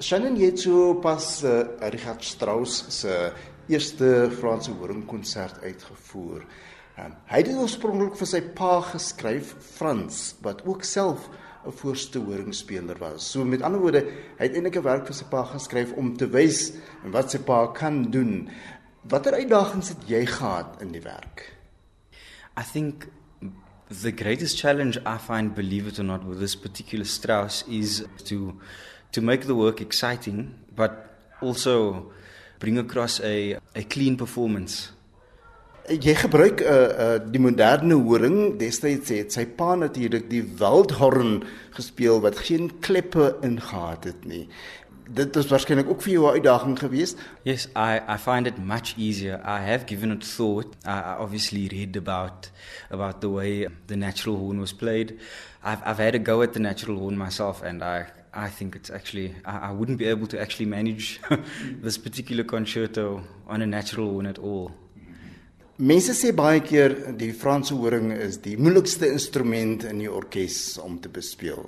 [0.00, 1.60] Shannon het so pas uh,
[1.92, 3.32] Richard Strauss se
[3.68, 6.46] eerste Franse horingkonsert uitgevoer.
[6.96, 11.28] Um, hy het dit oorspronklik vir sy pa geskryf, Frans, wat ook self
[11.68, 13.28] 'n voorste horingspeler was.
[13.30, 14.00] So met ander woorde,
[14.38, 16.72] hy het eintlik 'n werk vir sy pa geskryf om te wys
[17.04, 18.48] wat sy pa kan doen.
[19.04, 21.56] Watter uitdagings het jy gehad in die werk?
[22.56, 23.08] I think
[24.02, 28.56] the greatest challenge I find believe it or not with this particular Strauss is to
[29.12, 30.92] to make the work exciting but
[31.40, 32.10] also
[32.58, 34.92] bring across a a clean performance.
[35.90, 41.42] Jy gebruik 'n uh, uh, die moderne horing destyds het sy pa natuurlik die wildhorn
[41.74, 44.46] gespeel wat geen kleppe ingehaat het nie
[45.10, 47.18] dit is waarskynlik ook vir jou 'n uitdaging geweest.
[47.42, 49.40] Yes, I I find it much easier.
[49.44, 50.76] I have given it thought.
[50.84, 52.50] I, I obviously read about
[52.90, 55.18] about the way the natural horn was played.
[55.64, 58.90] I've I've had a go at the natural horn myself and I I think it's
[58.90, 61.20] actually I, I wouldn't be able to actually manage
[61.82, 64.70] this particular concerto on a natural horn at all.
[65.78, 70.98] Mense sê baie keer die Franse horing is die moeilikste instrument in die orkes om
[71.00, 71.64] te bespeel.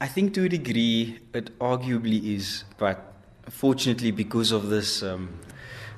[0.00, 2.98] I think to a degree it arguably is, but
[3.48, 5.28] fortunately because of this um,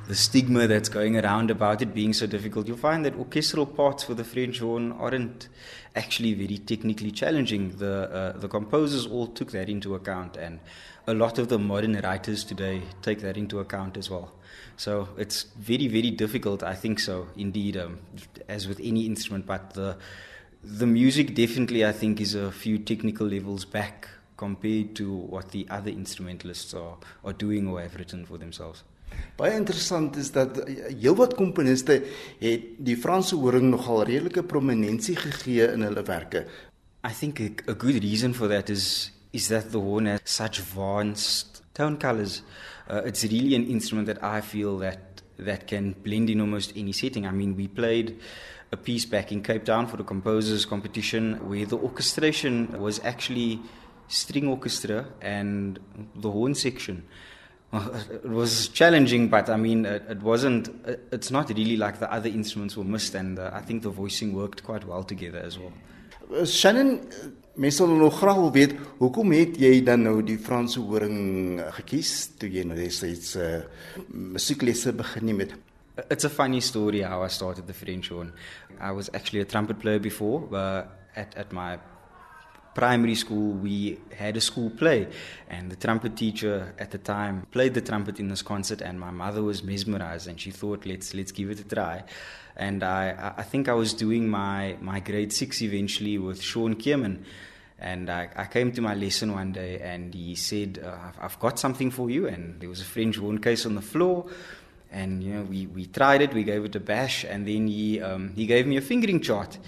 [0.07, 4.05] the stigma that's going around about it being so difficult, you'll find that orchestral parts
[4.05, 5.49] for the French horn aren't
[5.97, 7.77] actually very technically challenging.
[7.79, 10.61] The uh, the composers all took that into account, and
[11.07, 14.33] a lot of the modern writers today take that into account as well.
[14.77, 16.63] So it's very very difficult.
[16.63, 18.01] I think so indeed, um,
[18.49, 19.97] as with any instrument, but the
[20.63, 25.67] the music definitely I think is a few technical levels back compared to what the
[25.71, 28.83] other instrumentalists are are doing or have written for themselves.
[29.37, 32.01] Baie interessant is dat heelwat komponiste
[32.41, 36.47] het die Franse horing nogal redelike prominensie gegee in hulle werke.
[37.05, 40.61] I think a, a good reason for that is is that the horn has such
[40.61, 42.43] vast tone colors.
[42.89, 46.93] Uh, it's really an instrument that I feel that that can blend in almost any
[46.93, 47.27] setting.
[47.27, 48.21] I mean, we played
[48.71, 53.61] a piece back in Cape Town for the composers competition where the orchestration was actually
[54.09, 55.79] string orchestra and
[56.15, 57.05] the horn section.
[58.25, 60.71] It was challenging, but I mean, it, it wasn't.
[61.13, 64.35] It's not really like the other instruments were missed, and uh, I think the voicing
[64.35, 65.73] worked quite well together as well.
[66.33, 67.01] Uh, Shannon,
[67.57, 72.11] mense sal nog graag wil weet hoekom het jy dan nou die Franse horing gekies
[72.39, 73.61] toe jy nou destyds uh,
[74.09, 75.55] musieklesse begin het?
[76.11, 78.33] It's a funny story how I started the French horn.
[78.81, 81.79] I was actually a trumpet player before, but at, at my
[82.75, 85.09] primary school, we had a school play,
[85.49, 89.11] and the trumpet teacher at the time played the trumpet in this concert, and my
[89.11, 92.05] mother was mesmerized, and she thought, let's let's give it a try.
[92.57, 97.25] And I, I think I was doing my, my grade six eventually with Sean Kierman.
[97.81, 101.39] And I, I came to my lesson one day, and he said, uh, I've, I've
[101.41, 102.29] got something for you.
[102.29, 104.27] And there was a French horn case on the floor
[104.95, 108.01] and you know we, we tried it we gave it a bash and then he
[108.01, 109.59] um, he gave me a fingering chart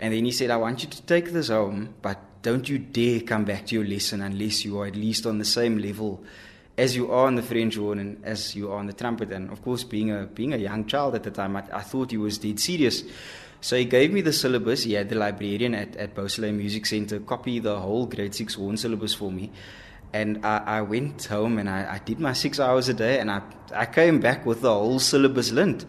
[0.00, 3.20] and then he said i want you to take this home but don't you dare
[3.20, 6.24] come back to your lesson unless you are at least on the same level
[6.78, 9.30] as you are on the French horn and as you are on the trumpet.
[9.32, 12.10] And of course, being a being a young child at the time, I, I thought
[12.10, 13.04] he was dead serious.
[13.60, 14.84] So he gave me the syllabus.
[14.84, 18.78] He had the librarian at, at Beausoleil Music Center copy the whole grade six horn
[18.78, 19.50] syllabus for me
[20.12, 23.30] and I, I went home and I, I, did my six hours a day and
[23.30, 25.84] I, I came back with the whole syllabus lint.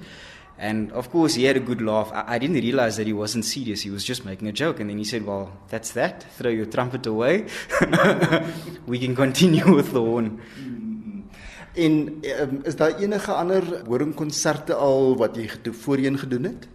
[0.61, 2.11] And of course, he had a good laugh.
[2.13, 3.81] I, I, didn't realize that he wasn't serious.
[3.81, 4.79] He was just making a joke.
[4.79, 6.23] And then he said, Well, that's that.
[6.37, 7.47] Throw your trumpet away.
[8.85, 10.39] we can continue with the horn.
[11.73, 16.67] En um, is daar enige ander horingkonserte al wat jy voorheen gedoen het?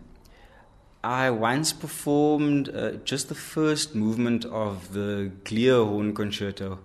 [1.05, 6.79] I once performed uh, just the first movement of the Glière horn concerto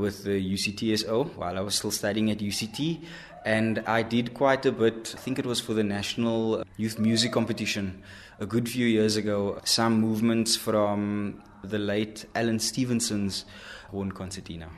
[0.00, 3.04] with the UCTSO while I was still studying at UCT.
[3.44, 7.32] And I did quite a bit, I think it was for the National Youth Music
[7.32, 8.02] Competition
[8.38, 13.44] a good few years ago, some movements from the late Allan Stephenson's
[13.90, 14.68] horn concertina.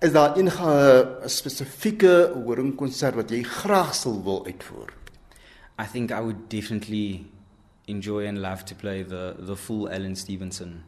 [0.00, 4.92] Is daar enige spesifieke horingkonsert wat jy graag sou wil uitvoer?
[5.78, 7.26] I think I would definitely
[7.86, 10.82] enjoy and love to play the the full Alan Stevenson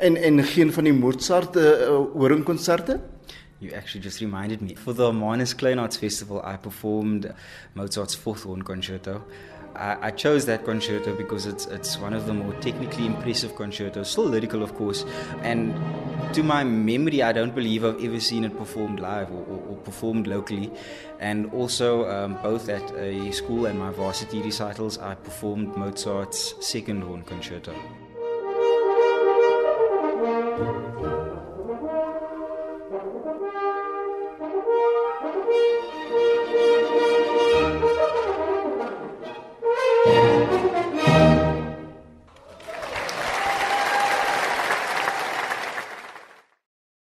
[0.00, 1.62] En en geen van die Mozart uh?
[3.58, 4.74] You actually just reminded me.
[4.74, 7.34] For the Manus Kleinarts Festival, I performed
[7.74, 9.22] Mozart's Fourth Horn Concerto.
[9.76, 14.10] I, I, chose that concerto because it's it's one of the more technically impressive concertos,
[14.10, 15.04] still lyrical, of course.
[15.42, 15.74] And
[16.32, 19.76] to my memory, I don't believe I've ever seen it performed live or, or, or
[19.84, 20.72] performed locally.
[21.20, 27.02] And also, um, both at a school and my varsity recitals, I performed Mozart's Second
[27.02, 27.74] Horn Concerto.
[30.20, 30.58] Thank
[35.94, 35.99] you.